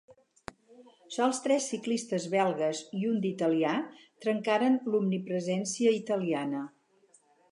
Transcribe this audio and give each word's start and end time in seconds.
Sols 1.15 1.41
tres 1.47 1.67
ciclistes 1.73 2.25
belgues 2.31 2.79
i 3.01 3.03
un 3.11 3.19
d'italià 3.25 3.75
trencaren 4.25 4.79
l'omnipresència 4.95 5.95
italiana. 6.01 6.63